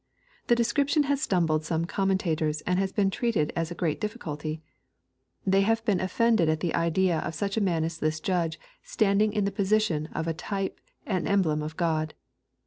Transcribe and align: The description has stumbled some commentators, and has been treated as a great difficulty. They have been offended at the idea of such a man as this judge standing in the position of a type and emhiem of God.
The 0.47 0.55
description 0.55 1.03
has 1.03 1.21
stumbled 1.21 1.63
some 1.63 1.85
commentators, 1.85 2.61
and 2.61 2.79
has 2.79 2.91
been 2.91 3.11
treated 3.11 3.53
as 3.55 3.69
a 3.69 3.75
great 3.75 4.01
difficulty. 4.01 4.63
They 5.45 5.61
have 5.61 5.85
been 5.85 5.99
offended 5.99 6.49
at 6.49 6.59
the 6.59 6.73
idea 6.73 7.19
of 7.19 7.35
such 7.35 7.55
a 7.55 7.61
man 7.61 7.83
as 7.83 7.99
this 7.99 8.19
judge 8.19 8.59
standing 8.81 9.31
in 9.31 9.45
the 9.45 9.51
position 9.51 10.07
of 10.07 10.27
a 10.27 10.33
type 10.33 10.79
and 11.05 11.27
emhiem 11.27 11.61
of 11.63 11.77
God. 11.77 12.15